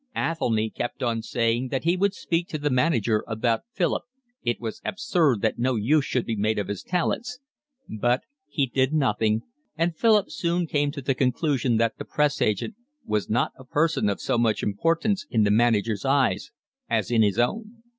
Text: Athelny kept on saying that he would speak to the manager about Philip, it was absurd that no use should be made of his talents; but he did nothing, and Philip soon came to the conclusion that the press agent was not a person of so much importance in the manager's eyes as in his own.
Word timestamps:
Athelny 0.15 0.71
kept 0.71 1.03
on 1.03 1.21
saying 1.21 1.67
that 1.67 1.83
he 1.83 1.95
would 1.95 2.15
speak 2.15 2.47
to 2.47 2.57
the 2.57 2.71
manager 2.71 3.23
about 3.27 3.65
Philip, 3.71 4.01
it 4.41 4.59
was 4.59 4.81
absurd 4.83 5.43
that 5.43 5.59
no 5.59 5.75
use 5.75 6.05
should 6.05 6.25
be 6.25 6.35
made 6.35 6.57
of 6.57 6.69
his 6.69 6.81
talents; 6.81 7.37
but 7.87 8.21
he 8.47 8.65
did 8.65 8.93
nothing, 8.93 9.43
and 9.77 9.95
Philip 9.95 10.31
soon 10.31 10.65
came 10.65 10.89
to 10.89 11.03
the 11.03 11.13
conclusion 11.13 11.77
that 11.77 11.99
the 11.99 12.05
press 12.05 12.41
agent 12.41 12.73
was 13.05 13.29
not 13.29 13.51
a 13.59 13.63
person 13.63 14.09
of 14.09 14.19
so 14.19 14.39
much 14.39 14.63
importance 14.63 15.27
in 15.29 15.43
the 15.43 15.51
manager's 15.51 16.03
eyes 16.03 16.49
as 16.89 17.11
in 17.11 17.21
his 17.21 17.37
own. 17.37 17.83